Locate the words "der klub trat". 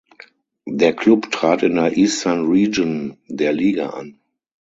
0.65-1.61